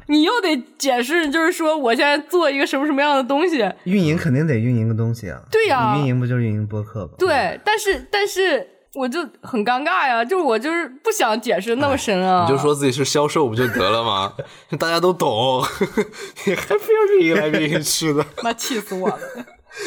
[0.09, 3.65] 你又得解释，就是说我现在做一个什么什么样的东西。
[3.85, 5.41] 运营肯定得运营个东西啊。
[5.51, 7.13] 对呀你运营不就是运营播客吗？
[7.19, 12.45] 对，但是但是我就很尴尬呀，就是我就是不想解释那么深啊。
[12.47, 14.35] 你就说自己是销售不就得了吗？
[14.79, 15.65] 大家都懂，
[16.45, 18.27] 你还非要运营来运营去的。
[18.43, 19.19] 妈气死我了。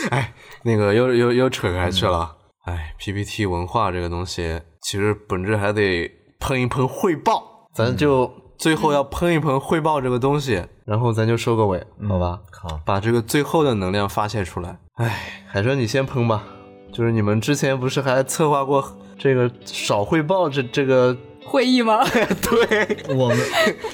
[0.10, 2.35] 哎，那个又又又扯开去了。
[2.66, 12.40] 哎，PPT 文化这个东西，其实本质还得喷一喷汇报，咱就最后要喷一喷汇报这个东西，然后咱就收个尾，好吧？
[12.52, 14.78] 好，把这个最后的能量发泄出来。
[14.96, 16.44] 哎，海生你先喷吧，
[16.92, 18.84] 就是你们之前不是还策划过
[19.20, 21.16] 这个少汇报这这个？
[21.48, 22.04] 会议吗？
[22.42, 23.38] 对，我们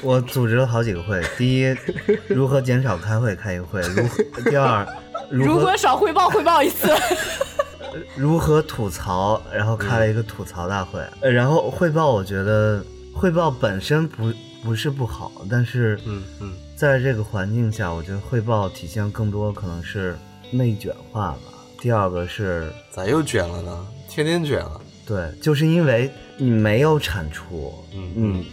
[0.02, 1.22] 我组织了好几个会。
[1.38, 1.76] 第一，
[2.30, 4.88] 如何减少开会，开一个会；如第二，
[5.30, 6.88] 如何如果少汇报汇报一次，
[8.16, 11.00] 如何吐槽，然后开了一个吐槽大会。
[11.22, 14.32] 呃然后汇报，我觉得汇报本身不
[14.64, 20.18] 不是不好，但是嗯嗯在这个环境下，我觉得汇报体现更多可能是
[20.52, 21.40] 内卷化吧。
[21.80, 23.88] 第二个是咋又卷了呢？
[24.08, 24.82] 天天卷了。
[25.06, 28.46] 对，就是因为你没有产出，嗯嗯，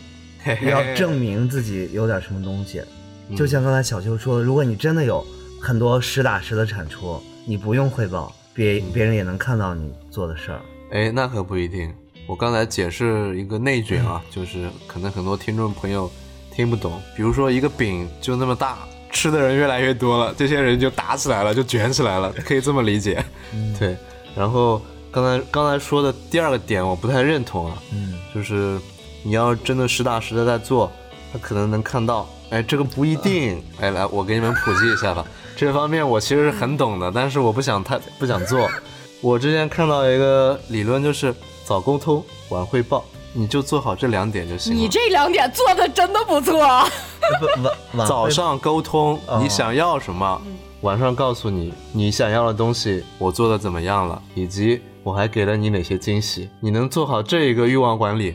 [0.42, 2.80] 嘿嘿要证明自己有点什么东西。
[3.28, 5.24] 嗯就像刚才小邱说的，如果你真的有
[5.60, 10.60] 很多实打实的产出，你不用汇报，别别人也能看到你做的事儿。
[10.90, 11.94] 哎，那可不一定。
[12.26, 16.10] 我刚才解释一个内卷啊，就是可能很多听众朋友
[16.52, 17.00] 听不懂。
[17.16, 18.78] 比如说一个饼就那么大，
[19.12, 23.24] 吃的人越来越多了，这些人就打起来了，就卷起来了， 可以这么理解。
[23.78, 23.96] 对。
[24.34, 28.76] 然后刚才刚才说的第二个点我不太认同啊，嗯，就是
[29.22, 30.90] 你要真的实打实的在做，
[31.32, 32.28] 他可能能看到。
[32.50, 33.62] 哎，这个不一定。
[33.80, 35.24] 哎，来，我给你们普及一下吧。
[35.56, 38.68] 这方面我其实是很懂的，但是我不想太不想做。
[39.20, 41.34] 我之前看到一个理论，就是
[41.64, 44.78] 早沟通，晚汇报，你就做好这两点就行了。
[44.78, 46.54] 你这两点做的真的不错。
[47.40, 50.40] 不晚早上沟通你想要什么，
[50.80, 54.80] 晚上告诉你你想要的东西我做的怎么样了，以及。
[55.04, 56.50] 我还给了你哪些惊喜？
[56.60, 58.34] 你能做好这一个欲望管理，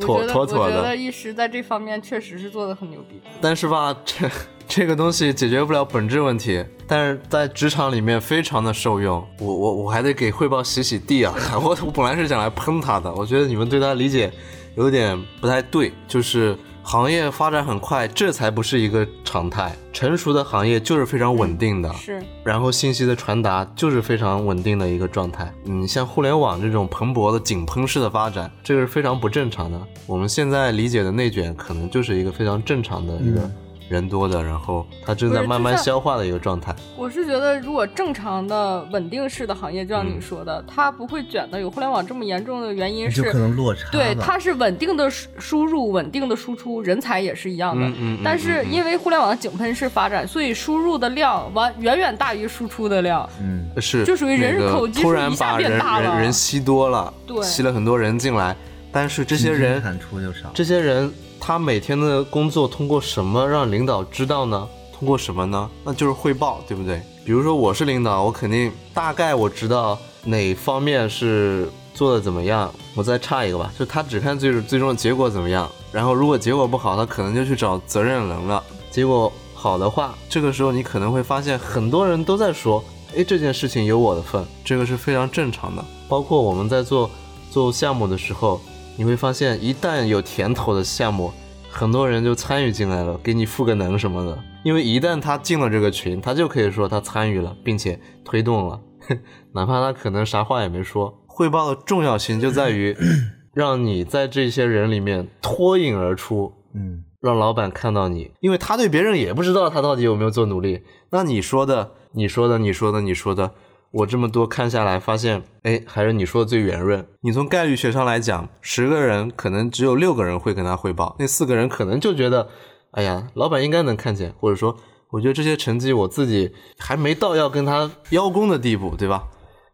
[0.00, 0.76] 妥妥妥的。
[0.76, 3.20] 我觉得一时在这方面确实是做的很牛逼。
[3.40, 4.30] 但是吧，这
[4.66, 9.24] 这个东西解决不了本质问题，但是在职场里面非常的受用。
[9.38, 11.34] 我我我还得给汇报洗洗地啊！
[11.62, 14.32] 我我本来是想来喷他的，我觉得你们对他理解
[14.76, 16.56] 有点不太对，就是。
[16.82, 19.74] 行业发展很快，这才不是一个常态。
[19.92, 22.22] 成熟的行业就是非常稳定的，是。
[22.44, 25.52] 然后信息的传达就是非常稳定的一个状态。
[25.66, 29.80] 嗯，像互联网这种蓬勃的井喷式的发展，这个是非常不正常的。
[30.06, 33.50] 我们现在理解的内卷，可能就是一个非常正常的一个。
[33.90, 36.72] 人多的，然后它正在慢慢消化的一个状态。
[36.96, 41.60] 我是觉得，如果正常的稳定式的行业，就像你说的，它不会卷的。
[41.60, 43.90] 有互联网这么严重的原因是，可能落差。
[43.90, 47.84] 对，它是稳定的输入，稳定的输出，人才也是一样的。
[47.84, 48.18] 嗯嗯。
[48.24, 53.28] 但是因为互联网的井喷式发展，所以输入的量完远远大于输出的量。
[53.40, 54.04] 嗯，是。
[54.04, 56.20] 就属于人口基数一下变大了。
[56.20, 58.54] 人吸多了，对，吸了很多人进来，
[58.92, 60.48] 但是这些人产出就少。
[60.54, 61.12] 这些人。
[61.40, 64.68] 他每天的工作通过什么让领导知道呢？
[64.96, 65.68] 通过什么呢？
[65.82, 67.00] 那就是汇报，对不对？
[67.24, 72.70] 比如说我是领导，我肯定大概我知道哪方面是做的怎么样。
[72.94, 75.68] 我再差一个吧，就他只看最最终的结果怎么样。
[75.90, 78.62] 然后如果结果不好，他可能就去找责任人了。
[78.90, 82.84] 结果好的话，这个时候你可能会发现很多人都在说，
[83.16, 85.82] 哎，这件事情有我的份，这个是非常正常的。
[86.06, 87.10] 包括我们在做
[87.50, 88.60] 做项目的时候。
[89.00, 91.32] 你会发现，一旦有甜头的项目，
[91.70, 94.38] 很多人就参与进来了，给你赋个能什么的。
[94.62, 98.78] 因为一旦他进了这个群，他就可以说他参与了，并且推动了，
[99.56, 101.18] 哪怕他可能啥话也没说。
[101.26, 102.94] 汇报的重要性就在于，
[103.54, 110.82] 让你在这些人里面脱颖而出，嗯，让老板看到你，因为他对别人也不知道他到底有没有做努力。
[111.08, 113.52] 那你说的，你说的，你说的，你说的。
[113.92, 117.04] 我这么多看下来，发现，哎，还是你说的最圆润。
[117.22, 122.48] 你从概率学上来讲，十个人可能只有六个人会跟他汇报，那四个人可能就觉得，
[122.92, 124.76] 哎呀，老板应该能看见，或者说，
[125.10, 129.24] 我觉得这些成绩我自己还没到要跟他邀功的地步，对吧？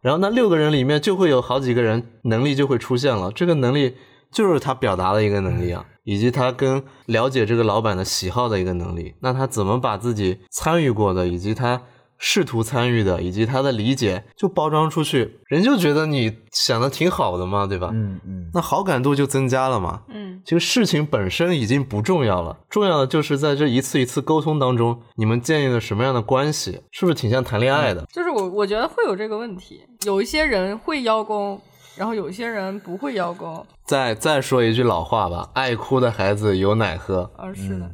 [0.01, 3.97] 然后那六个人里面就会有好几个人能力就会出现了，这个能力
[4.33, 9.15] 就是他表达的一个能力啊，以及他跟了解这个老板的喜好的一个能力。
[9.21, 11.83] 那他怎么把自己参与过的以及他。
[12.19, 17.91] 试图参与的以及他的理解，就包装出去，人就觉得你想的挺好的嘛，对吧？
[17.93, 20.03] 嗯嗯，那好感度就增加了嘛。
[20.09, 28.07] 嗯，其实事情本身已经不重要了，重要的就是在这一次一次沟通当中，你们建立了什么样的关系，是不是挺像谈恋爱的？
[28.13, 31.61] 就是我我觉得会有这个问题，有一些人会邀功，
[31.97, 33.65] 然后有些人不会邀功。
[33.85, 37.31] 再再说一句老话吧，爱哭的孩子有奶喝。
[37.37, 37.91] 啊，是的。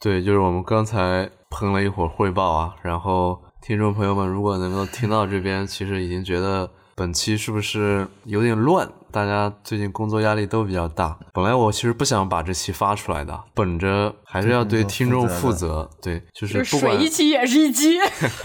[0.00, 3.38] 对，就是我们刚才喷了一会儿汇报啊，然后。
[3.66, 8.88] 听众朋友们，如果能够听到这边，其实已经觉得本期是不是有点乱？
[9.10, 11.18] 大家最近工作压力都比较大。
[11.32, 15.90] 本来我其实不想把这期发出来的，本着还是要对听众负责。
[16.00, 17.98] 对，就是不管一期也是一期。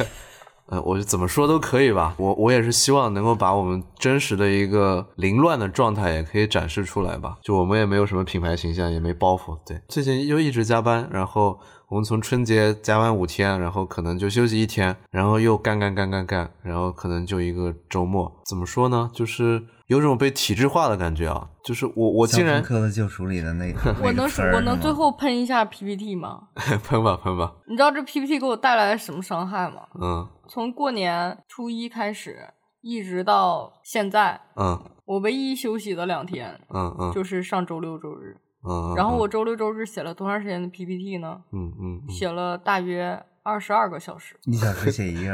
[0.65, 2.15] 呃，我怎么说都可以吧。
[2.17, 7.37] 我我也是希望能够把我们真实的一个凌乱的状态也可以展示出来吧。
[7.43, 9.55] 就我们也没有什么品牌形象，也没包袱。
[9.67, 11.59] 对，最近又一直加班，然后。
[11.91, 18.31] 我们从春节加完五天，然后可能就休息一天，然后又干干干干干，然后可能就一个周末。
[18.45, 19.11] 怎么说呢？
[19.13, 21.49] 就是有种被体制化的感觉啊！
[21.65, 26.43] 就是我我竟然《客的救赎》里的那个， 我能我能最后喷一下 PPT 吗？
[26.55, 27.55] 喷吧喷吧！
[27.67, 29.81] 你知道这 PPT 给我带来什么伤害吗？
[30.01, 32.37] 嗯，从过年初一开始，
[32.79, 38.37] 一直到现在，嗯，我唯一休息的两天，嗯嗯，就是上周六周日。
[38.63, 41.41] 嗯，然后我周六周日写了多长时间的 PPT 呢？
[41.51, 44.35] 嗯嗯，写了大约二十二个小时。
[44.45, 45.31] 一小时写一页，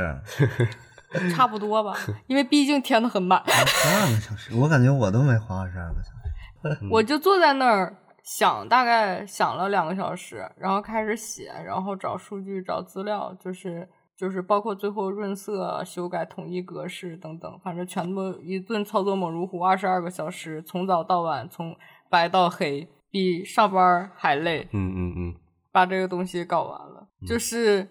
[1.36, 1.94] 差不多吧，
[2.28, 3.40] 因为毕竟填的很满。
[3.40, 6.88] 二十二个小时，我感觉我都没花二十二个小时。
[6.90, 21.76] 我就坐在那儿想，大概想了两个小时，然后开始写，然后找数据、找资料，就是就是包括最后润色、修改、统一格式等等，反正全部一顿操作猛如虎，二十二个小时，从早到晚，从
[22.10, 22.88] 白到黑。
[23.12, 25.36] 比上班还累，嗯嗯嗯，
[25.72, 27.08] 把这个东西搞完了。
[27.28, 27.88] 就是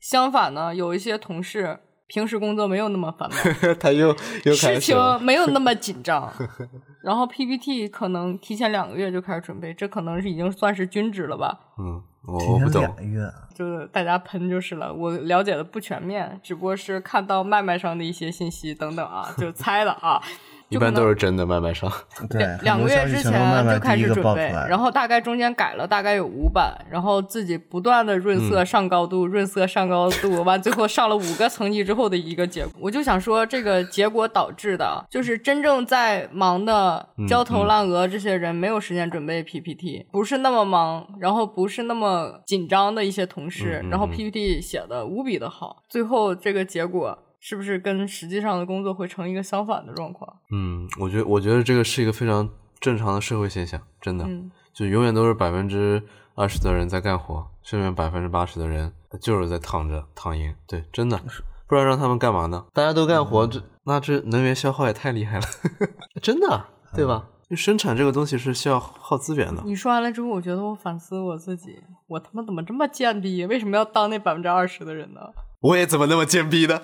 [0.00, 3.38] 相反呢，有一些同事平时工作没有那么繁忙，
[3.80, 4.08] 他又
[4.44, 4.96] 又开事情。
[5.22, 6.32] 没有那么紧张，
[7.02, 11.58] 然后 PPT 可能提前两个月就开始准备，这可能是已经算是均值了吧。
[11.78, 12.96] 嗯，我我不懂提前两。
[12.96, 20.22] 个月啊，就是大家喷就是了，我了解的不全面，只不过是看到麦麦上的一些信息等等啊，就猜了啊。
[20.68, 21.90] 一般都是真的，麦麦上。
[22.28, 23.32] 对，两两个月之前
[23.66, 32.72] 就开始准备，然后大概中间改了大概有五版，然后自己不断的润色上高度，润色上高度，完最后上了五个层级之后的一个结果。
[32.80, 47.18] 我就想说，这个结果导致的就是真正在忙的焦头烂额这些人没有时间准备 PPT，不是那么忙，然后不是那么紧张的一些同事，然后 PPT 写的无比的好，最后这个结果。
[47.40, 50.36] 是不是跟实际上的工作会成一个相反的状况？
[50.50, 52.48] 嗯，我觉得我觉得这个是一个非常
[52.80, 56.02] 正常的社会现象，真的，嗯就永远都是百分之
[56.34, 60.54] 二十的人在干活，剩下百分之八十的人就是在躺着躺赢。
[60.66, 61.18] 对，真的
[61.66, 62.64] 不知道让他们干嘛呢？
[62.72, 65.46] 大家都干活，这那这能源消耗也太厉害了，
[66.22, 67.26] 真的，对吧？
[67.48, 69.62] 就生产这个东西是需要耗资源的。
[69.64, 73.44] 你说完了之后，我觉得我反思我自己，我他妈怎么这么贱逼？
[73.46, 75.20] 为什么要当那百分之二十的人呢？
[75.60, 76.82] 我也怎么那么贱逼呢？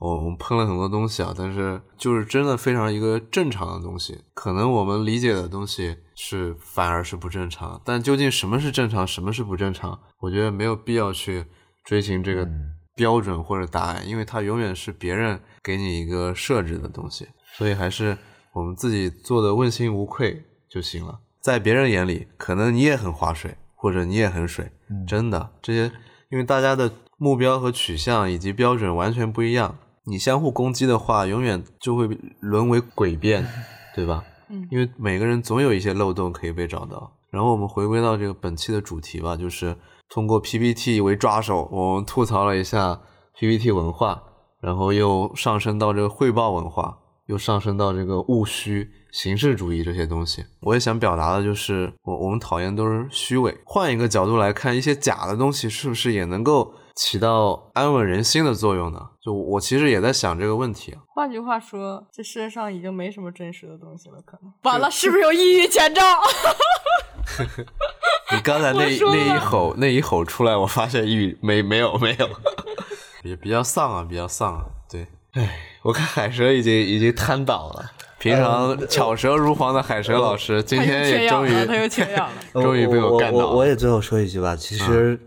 [0.00, 11.46] 我 我们喷了很多东西啊，但是就是真的非常一个正常的东西，可能我们理解的东西是反而是不正常，但究竟什么是正常，什么是不正常，我觉得没有必要去
[11.84, 12.46] 追寻这个
[12.94, 18.18] 标准或者答案，因为它永远是别人给你一个设置的东西，所以还是
[18.52, 21.20] 我们自己做的问心无愧就行了。
[21.40, 24.70] 在别人眼里，可能你也很划水，或者你也很水，
[25.08, 25.90] 真的这些，
[26.30, 32.08] 因为大家的目标和取向以及标准完全不一样，你相互攻击的话，永远就会
[32.40, 33.46] 沦为诡辩，
[33.94, 34.24] 对吧？
[34.50, 37.12] 嗯因为每个人总有一些漏洞可以被找到。
[37.30, 39.76] 然后我们回归到这个本期的主题吧，就是
[40.08, 43.00] 通过 PPT 为抓手，我们吐槽了一下
[43.38, 44.20] PPT 文化，
[44.60, 50.44] 然后又上升到这个汇报文化，又上升到这个务虚、形式主义这些东西。
[50.60, 53.56] 我也想表达的就是，我我们讨厌都是虚伪。
[53.64, 59.00] 换一个角度来看，一些假的东西是不是也能够起到安稳人心的作用呢？
[59.22, 61.00] 就我其实也在想这个问题啊。
[61.14, 66.02] 换句话说，这世界上已经没什么真实的东西了，可能完了，是不是有抑郁前兆？
[68.32, 72.28] 你刚才那那一吼那一吼出来，我发现抑郁没没有没有，
[73.22, 74.64] 也比较丧啊，比较丧啊。
[74.90, 77.92] 对，唉，我看海蛇已经已经瘫倒了。
[78.18, 82.34] 平常巧舌如簧的海蛇老师，今天也终于，他又缺氧了。
[82.52, 83.46] 终于被我干倒了。
[83.48, 85.18] 我我也最后说一句吧，其实、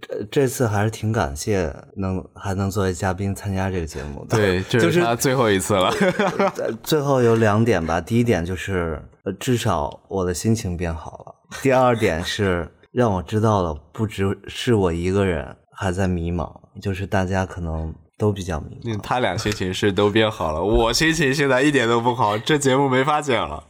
[0.00, 4.36] 这这次还是挺感谢能还能作为嘉宾参加这个节目的。
[4.36, 5.88] 对，这就是是他最后一次了。
[6.56, 18.96] 呃最后有两点吧，第一点就是呃至少我的心情变好了，第二点是让我知道了不只是我一个人还在迷茫，就是大家可能都比较迷茫。
[18.96, 23.62] 嗯他俩心情是都变好了，我心情现在一点都不好，这节目没法剪了。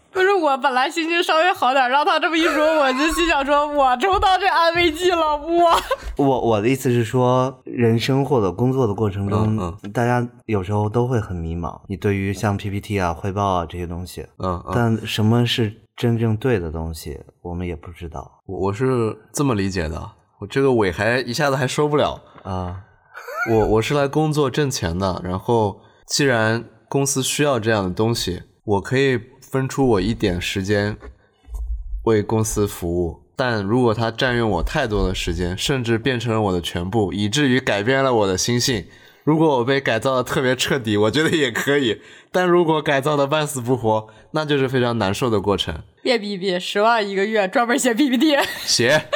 [0.44, 5.70] 我本来心情稍微好点，让他这么一说，我就心想说，我抽到这安慰剂了，我。
[6.22, 11.80] 我我的意思是说，人生或者工作的过程中，嗯大家有时候都会很迷茫。
[11.88, 22.20] 你对于像 PPT 啊、汇报啊这些东西，嗯嗯，但什么是真正对的东西，我们也不知道我我是这么理解的，我这个尾还一下子还收不了。
[22.42, 22.82] 啊。
[23.52, 29.20] 我我是来工作挣钱的，然后既然公司需要这样的东西，我可以
[29.54, 30.96] 分出我一点时间
[32.02, 33.20] 为公司服务。
[33.36, 38.86] 但如果他占用我太多的时间，甚至变成了我的全部，以至于改变了我的心性，
[39.22, 42.00] 如果我被改造的特别彻底，我觉得也可以。
[42.32, 45.84] 但如果改造的半死不活，那就是非常难受的过程。
[46.02, 48.36] 别逼逼，十万一个月，专门写 PPT。
[48.66, 49.06] 写。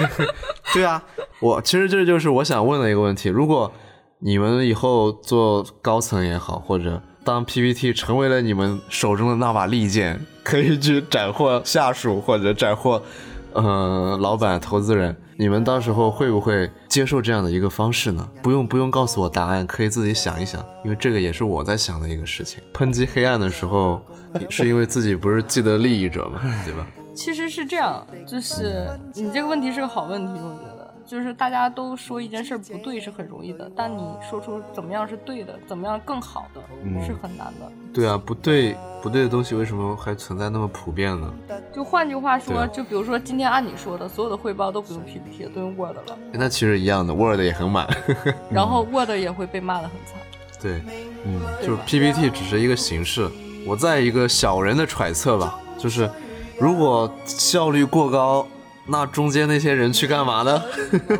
[0.74, 1.02] 对啊，
[1.40, 3.30] 我其实这就是我想问的一个问题。
[3.30, 3.72] 如果
[4.18, 13.02] 你们以后做高层也好，或者当 PPT 成为了你们手中的那把利剑，可以去斩获下属或者斩获
[13.52, 18.28] 呃老板、投资人，你们到时候会不会接受这样的一个方式呢？
[18.42, 22.60] 不用不用告诉我答案，可以自己想一想，因为这个也是我在想的一个事情。
[22.74, 24.00] 抨击黑暗的时候，
[24.48, 26.86] 是因为自己不是既得利益者嘛，对吧？
[27.14, 30.71] 其实是这样，就是你这个问题是个好问题，我觉得，
[31.06, 36.60] 就是大家都说一件事儿不对是很容易的，但你说出怎么样是对的，怎么样更好的、
[37.04, 37.70] 是很难的。
[37.92, 41.32] 对啊，不对不对的东西为什么还存在那么普遍呢？
[41.74, 47.86] 就换句话说，对就比如说今天按你说的，所有的汇报都不用 PPT 了，都用 Word 了，那其实一样的，Word 也很满。
[48.50, 50.20] 然后 Word 也会被骂得很惨。
[50.60, 50.80] 对，
[51.24, 53.28] 嗯，就是 PPT 只是一个形式。
[53.66, 56.08] 我在一个小人的揣测吧，就是
[56.58, 58.46] 如果效率过高，
[58.86, 60.62] 那中间那些人去干嘛呢？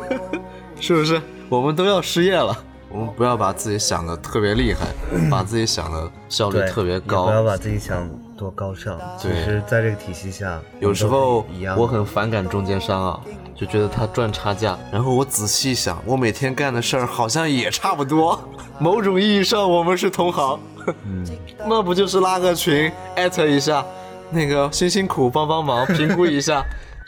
[0.79, 1.21] 是不是？
[1.49, 2.57] 我们都要失业了。
[2.89, 4.85] 我们不要把自己想的特别厉害，
[5.29, 7.25] 把自己想的效率，特别高。
[7.25, 8.07] 不要把自己想
[8.37, 8.99] 多高尚。
[9.17, 11.43] 其对实，在这个体系下，有时候
[11.75, 13.19] 我很反感中间商啊，
[13.55, 14.77] 就觉得他赚差价。
[14.91, 18.39] 然后我仔细想，我每天干的事儿好像也差不多。
[18.77, 20.59] 某种意义上，我们是同行。
[21.05, 21.25] 嗯
[21.65, 23.83] 那不就是拉个群，艾特一下，
[24.29, 26.63] 那个辛辛苦帮帮忙，评估一下，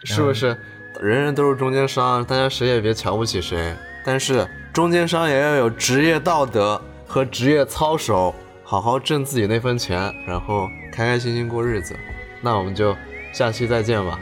[0.06, 0.56] 是不是？
[1.02, 3.76] 人人都是中间商，大家谁也别瞧不起谁。
[4.06, 8.34] 但是中间商也要有职业道德和职业操守，
[8.64, 11.94] 好好挣自己那份钱，然后开开心心过日子。
[12.40, 12.96] 那我们就
[13.34, 14.18] 下期再见吧。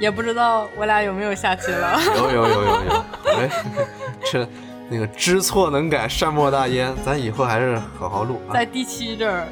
[0.00, 2.00] 也不知道我俩有没有下期了。
[2.16, 3.04] 有有有有有，
[3.36, 3.50] 哎，
[4.32, 4.48] 这
[4.88, 6.92] 那个知错能改，善莫大焉。
[7.04, 8.54] 咱以后还是好好录啊。
[8.54, 9.46] 在第七这儿，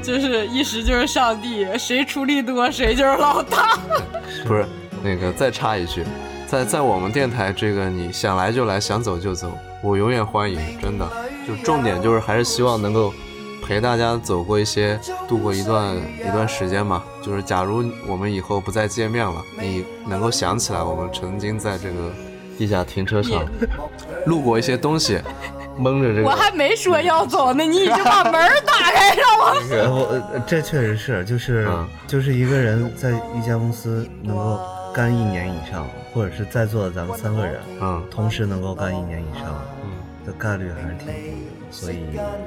[0.00, 3.76] 就是一时就是上帝，谁出力多谁就是老大。
[4.46, 4.64] 不是
[5.02, 6.04] 那个再插一句，
[6.46, 9.50] 在在我们电台这个你想来就来，想走就走，
[9.82, 11.08] 我永远欢迎，真的。
[11.46, 13.12] 就重点就是还是希望能够
[13.66, 17.02] 陪大家走过一些，度过一段一段时间嘛。
[17.22, 22.12] 就是假如我们以后不再见面了，你能够想起来我们曾经在这个
[22.58, 23.46] 地下停车场
[24.26, 25.18] 路过一些东西，
[25.78, 26.28] 蒙着这个。
[26.28, 28.32] 我还没说要走呢，你已经把门
[28.66, 29.44] 打开让我。
[29.70, 34.60] 呃我呃这确实是，就是、嗯就是一个人在一家公司能够
[34.98, 39.92] 干一年以上，或者是在座的咱们三个人，嗯同时能够干一年以上嗯，
[40.26, 41.70] 的概率还是挺低的。
[41.70, 42.02] 所以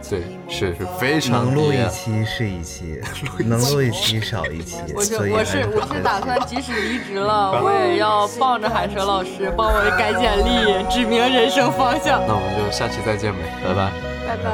[0.09, 2.99] 对，是是非常能录一期 是一期，
[3.45, 4.75] 能录一期少一期。
[4.93, 12.21] 我是所以我是我是打算，即使离职了，我也要傍着海蛇老师帮我改简历，指明人生方向。
[12.27, 13.91] 那我们就下期再见呗，拜拜。
[14.27, 14.51] 拜拜。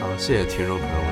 [0.00, 1.03] 好，谢谢听众朋友。